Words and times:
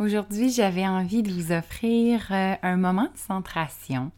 Aujourd'hui, 0.00 0.50
j'avais 0.50 0.88
envie 0.88 1.22
de 1.22 1.30
vous 1.30 1.52
offrir 1.52 2.26
euh, 2.32 2.56
un 2.62 2.76
moment 2.76 3.08
de 3.12 3.16
centration. 3.16 4.10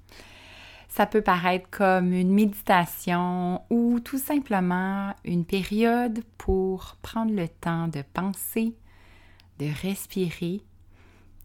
Ça 0.89 1.05
peut 1.05 1.21
paraître 1.21 1.69
comme 1.69 2.15
une 2.15 2.33
méditation 2.33 3.61
ou 3.69 4.01
tout 4.01 4.17
simplement 4.17 5.15
une 5.27 5.45
période 5.45 6.25
pour 6.39 6.97
prendre 7.03 7.35
le 7.35 7.47
temps 7.47 7.89
de 7.89 8.01
penser, 8.15 8.75
de 9.59 9.67
respirer, 9.83 10.63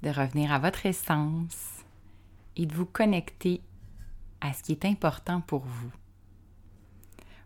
de 0.01 0.09
revenir 0.09 0.53
à 0.53 0.59
votre 0.59 0.85
essence 0.85 1.83
et 2.55 2.65
de 2.65 2.73
vous 2.73 2.85
connecter 2.85 3.59
à 4.39 4.53
ce 4.53 4.63
qui 4.63 4.71
est 4.71 4.85
important 4.85 5.41
pour 5.41 5.65
vous. 5.65 5.91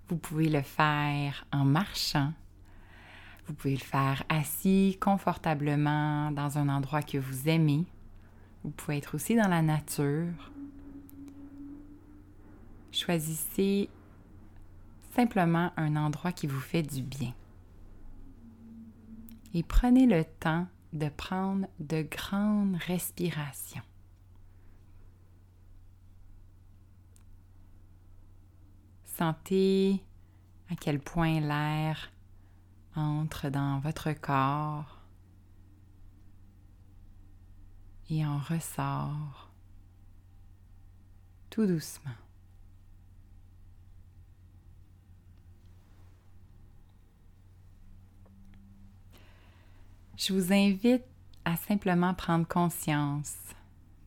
Vous 0.08 0.18
pouvez 0.18 0.50
le 0.50 0.62
faire 0.62 1.48
en 1.52 1.66
marchant, 1.66 2.32
vous 3.48 3.54
pouvez 3.54 3.76
le 3.76 3.80
faire 3.80 4.24
assis 4.30 4.98
confortablement 5.00 6.32
dans 6.32 6.58
un 6.58 6.68
endroit 6.70 7.04
que 7.04 7.18
vous 7.18 7.48
aimez. 7.48 7.86
Vous 8.64 8.72
pouvez 8.72 8.98
être 8.98 9.16
aussi 9.16 9.36
dans 9.36 9.48
la 9.48 9.62
nature. 9.62 10.52
Choisissez 12.92 13.90
simplement 15.16 15.72
un 15.78 15.96
endroit 15.96 16.32
qui 16.32 16.48
vous 16.48 16.60
fait 16.60 16.82
du 16.82 17.04
bien. 17.04 17.34
Et 19.54 19.64
prenez 19.64 20.08
le 20.08 20.26
temps 20.26 20.68
de 20.94 21.10
prendre 21.10 21.68
de 21.80 22.02
grandes 22.02 22.78
respirations. 22.88 23.84
Sentez 29.06 30.04
à 30.70 30.76
quel 30.76 31.00
point 31.00 31.40
l'air 31.40 32.12
entre 32.96 33.50
dans 33.50 33.80
votre 33.80 34.12
corps 34.14 35.02
et 38.10 38.26
en 38.26 38.38
ressort 38.38 39.52
tout 41.50 41.66
doucement. 41.66 42.12
Je 50.18 50.34
vous 50.34 50.54
invite 50.54 51.04
à 51.44 51.58
simplement 51.58 52.14
prendre 52.14 52.48
conscience 52.48 53.36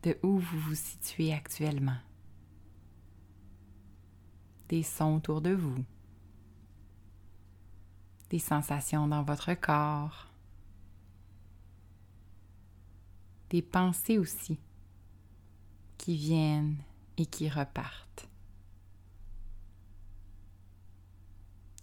de 0.03 0.17
où 0.23 0.39
vous 0.39 0.59
vous 0.59 0.75
situez 0.75 1.33
actuellement, 1.33 1.97
des 4.69 4.83
sons 4.83 5.17
autour 5.17 5.41
de 5.41 5.51
vous 5.51 5.83
des 8.29 8.39
sensations 8.39 9.07
dans 9.07 9.23
votre 9.23 9.53
corps, 9.55 10.27
des 13.49 13.61
pensées 13.61 14.17
aussi 14.17 14.59
qui 15.97 16.15
viennent 16.15 16.77
et 17.17 17.25
qui 17.25 17.49
repartent. 17.49 18.29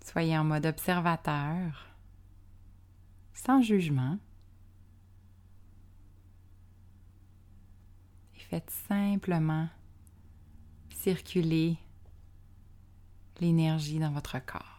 Soyez 0.04 0.38
en 0.38 0.44
mode 0.44 0.66
observateur, 0.66 1.88
sans 3.34 3.60
jugement, 3.60 4.18
et 8.36 8.40
faites 8.40 8.70
simplement 8.70 9.68
circuler 10.90 11.76
l'énergie 13.40 13.98
dans 13.98 14.12
votre 14.12 14.38
corps. 14.38 14.75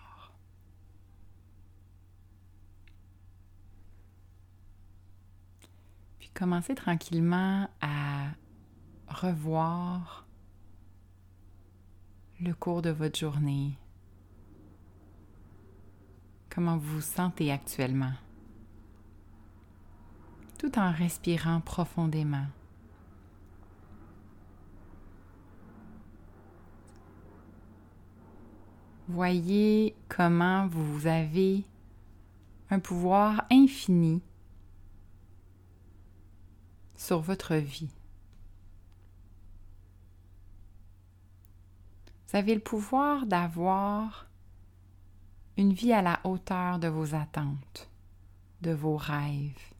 Commencez 6.38 6.76
tranquillement 6.76 7.68
à 7.82 8.28
revoir 9.08 10.28
le 12.40 12.54
cours 12.54 12.84
de 12.84 12.92
votre 12.92 13.18
journée. 13.18 13.76
Comment 16.52 16.78
vous 16.78 16.98
vous 16.98 17.02
sentez 17.02 17.52
actuellement? 17.52 18.14
Tout 20.60 20.78
en 20.78 20.92
respirant 20.92 21.60
profondément. 21.60 22.46
Voyez 29.08 29.96
comment 30.08 30.68
vous 30.68 31.08
avez 31.08 31.64
un 32.70 32.78
pouvoir 32.78 33.48
infini 33.50 34.22
sur 36.98 37.22
votre 37.22 37.56
vie. 37.56 37.90
Vous 42.28 42.36
avez 42.36 42.56
le 42.56 42.62
pouvoir 42.62 43.26
d'avoir 43.26 44.28
une 45.56 45.72
vie 45.72 45.94
à 45.94 46.02
la 46.02 46.20
hauteur 46.26 46.78
de 46.80 46.90
vos 46.90 47.16
attentes, 47.16 47.90
de 48.62 48.72
vos 48.72 48.98
rêves. 48.98 49.74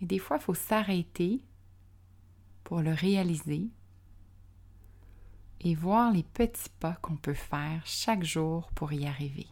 Et 0.00 0.06
des 0.06 0.18
fois, 0.18 0.38
il 0.38 0.42
faut 0.42 0.54
s'arrêter 0.54 1.44
pour 2.64 2.80
le 2.80 2.92
réaliser 2.92 3.68
et 5.60 5.74
voir 5.74 6.12
les 6.12 6.24
petits 6.24 6.70
pas 6.80 6.94
qu'on 6.94 7.16
peut 7.16 7.34
faire 7.34 7.82
chaque 7.84 8.24
jour 8.24 8.70
pour 8.74 8.92
y 8.92 9.06
arriver. 9.06 9.46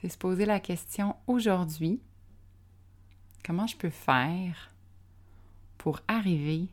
C'est 0.00 0.08
se 0.08 0.18
poser 0.18 0.46
la 0.46 0.60
question 0.60 1.14
aujourd'hui, 1.26 2.00
Comment 3.44 3.66
je 3.66 3.76
peux 3.76 3.90
faire 3.90 4.70
pour 5.78 6.00
arriver 6.08 6.68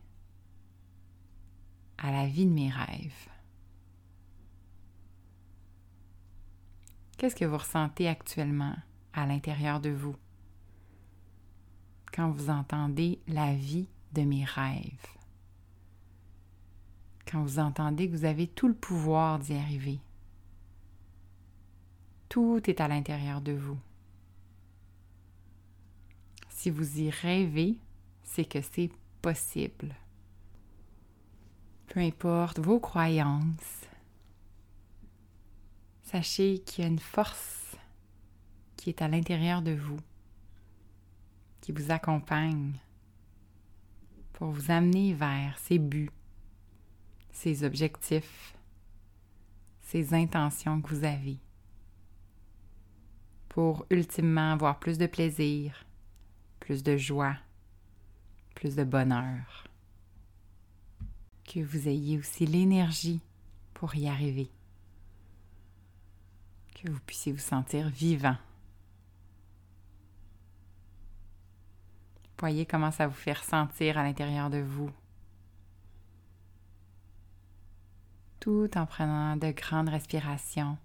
à 1.97 2.11
la 2.11 2.27
vie 2.27 2.45
de 2.45 2.51
mes 2.51 2.69
rêves? 2.69 3.29
Qu'est-ce 7.17 7.35
que 7.35 7.45
vous 7.45 7.57
ressentez 7.57 8.07
actuellement 8.07 8.75
à 9.13 9.25
l'intérieur 9.25 9.79
de 9.79 9.89
vous 9.89 10.15
quand 12.13 12.29
vous 12.29 12.49
entendez 12.49 13.19
la 13.27 13.55
vie 13.55 13.87
de 14.13 14.21
mes 14.21 14.43
rêves? 14.43 15.07
Quand 17.25 17.41
vous 17.41 17.59
entendez 17.59 18.09
que 18.09 18.15
vous 18.15 18.25
avez 18.25 18.47
tout 18.47 18.67
le 18.67 18.75
pouvoir 18.75 19.39
d'y 19.39 19.55
arriver? 19.55 19.99
Tout 22.29 22.61
est 22.69 22.81
à 22.81 22.87
l'intérieur 22.87 23.41
de 23.41 23.53
vous. 23.53 23.79
Si 26.57 26.71
vous 26.71 26.99
y 26.99 27.11
rêvez, 27.11 27.77
c'est 28.23 28.43
que 28.43 28.63
c'est 28.63 28.89
possible. 29.21 29.95
Peu 31.85 31.99
importe 31.99 32.57
vos 32.57 32.79
croyances, 32.79 33.85
sachez 36.01 36.57
qu'il 36.57 36.83
y 36.83 36.87
a 36.87 36.89
une 36.89 36.97
force 36.97 37.75
qui 38.75 38.89
est 38.89 39.03
à 39.03 39.07
l'intérieur 39.07 39.61
de 39.61 39.73
vous, 39.73 39.99
qui 41.61 41.71
vous 41.71 41.91
accompagne 41.91 42.73
pour 44.33 44.49
vous 44.49 44.71
amener 44.71 45.13
vers 45.13 45.59
ces 45.59 45.77
buts, 45.77 46.09
ces 47.29 47.63
objectifs, 47.63 48.57
ces 49.81 50.15
intentions 50.15 50.81
que 50.81 50.89
vous 50.89 51.03
avez, 51.03 51.37
pour 53.47 53.85
ultimement 53.91 54.53
avoir 54.53 54.79
plus 54.79 54.97
de 54.97 55.05
plaisir, 55.05 55.86
plus 56.67 56.83
de 56.83 56.97
joie, 56.97 57.37
plus 58.53 58.75
de 58.75 58.83
bonheur. 58.83 59.69
Que 61.45 61.61
vous 61.61 61.87
ayez 61.87 62.17
aussi 62.17 62.45
l'énergie 62.45 63.21
pour 63.73 63.95
y 63.95 64.09
arriver. 64.09 64.51
Que 66.75 66.91
vous 66.91 66.99
puissiez 66.99 67.31
vous 67.31 67.39
sentir 67.39 67.87
vivant. 67.87 68.35
Voyez 72.37 72.65
comment 72.65 72.91
ça 72.91 73.07
vous 73.07 73.15
fait 73.15 73.31
ressentir 73.31 73.97
à 73.97 74.03
l'intérieur 74.03 74.49
de 74.49 74.59
vous. 74.59 74.91
Tout 78.41 78.69
en 78.75 78.85
prenant 78.85 79.37
de 79.37 79.51
grandes 79.51 79.87
respirations. 79.87 80.77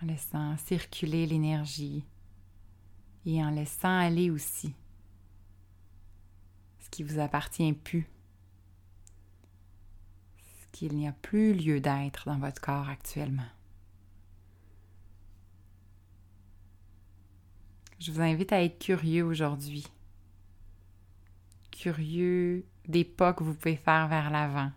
En 0.00 0.06
laissant 0.06 0.56
circuler 0.58 1.26
l'énergie 1.26 2.04
et 3.26 3.42
en 3.42 3.50
laissant 3.50 3.98
aller 3.98 4.30
aussi 4.30 4.74
ce 6.80 6.90
qui 6.90 7.02
vous 7.02 7.18
appartient 7.18 7.72
plus, 7.72 8.08
ce 10.38 10.66
qu'il 10.72 10.96
n'y 10.96 11.08
a 11.08 11.12
plus 11.12 11.54
lieu 11.54 11.80
d'être 11.80 12.26
dans 12.26 12.38
votre 12.38 12.60
corps 12.60 12.88
actuellement. 12.88 13.46
Je 17.98 18.10
vous 18.10 18.20
invite 18.20 18.52
à 18.52 18.62
être 18.62 18.80
curieux 18.80 19.22
aujourd'hui, 19.22 19.86
curieux 21.70 22.66
des 22.88 23.04
pas 23.04 23.32
que 23.32 23.44
vous 23.44 23.54
pouvez 23.54 23.76
faire 23.76 24.08
vers 24.08 24.30
l'avant, 24.30 24.72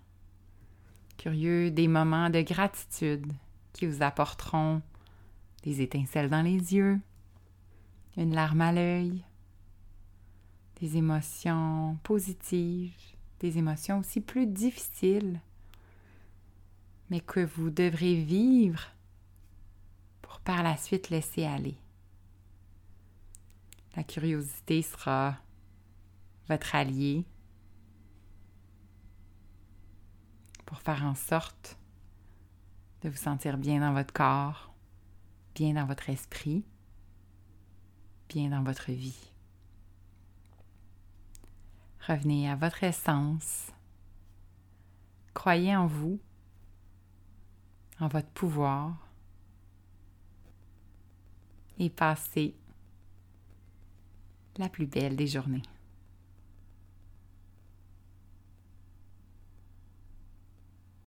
curieux 1.18 1.72
des 1.72 1.88
moments 1.88 2.30
de 2.30 2.42
gratitude 2.42 3.34
qui 3.74 3.88
vous 3.88 4.04
apporteront 4.04 4.82
des 5.64 5.82
étincelles 5.82 6.30
dans 6.30 6.44
les 6.44 6.76
yeux, 6.76 7.00
une 8.18 8.34
larme 8.34 8.62
à 8.62 8.72
l'œil, 8.72 9.24
des 10.80 10.98
émotions 10.98 11.98
positives, 12.04 12.96
des 13.40 13.58
émotions 13.58 14.00
aussi 14.00 14.22
plus 14.22 14.48
difficiles, 14.48 15.40
mais 17.10 17.20
que 17.20 17.42
vous 17.42 17.70
devrez 17.70 18.16
vivre 18.16 18.82
pour 20.22 20.40
par 20.40 20.64
la 20.64 20.78
suite 20.78 21.10
laisser 21.10 21.46
aller. 21.46 21.78
La 23.96 24.04
curiosité 24.04 24.82
sera 24.82 25.38
votre 26.48 26.76
allié 26.76 27.26
pour 30.66 30.80
faire 30.82 31.04
en 31.04 31.16
sorte 31.16 31.78
de 33.04 33.10
vous 33.10 33.18
sentir 33.18 33.58
bien 33.58 33.80
dans 33.80 33.94
votre 33.94 34.14
corps, 34.14 34.74
bien 35.54 35.74
dans 35.74 35.86
votre 35.86 36.10
esprit, 36.10 36.66
bien 38.30 38.50
dans 38.50 38.64
votre 38.64 38.92
vie. 38.92 39.32
Revenez 42.08 42.50
à 42.50 42.56
votre 42.56 42.84
essence. 42.84 43.72
Croyez 45.34 45.76
en 45.76 45.88
vous, 45.88 46.20
en 48.00 48.08
votre 48.08 48.30
pouvoir 48.30 48.96
et 51.78 51.90
passez 51.90 52.56
la 54.58 54.70
plus 54.70 54.86
belle 54.86 55.16
des 55.16 55.28
journées. 55.28 55.64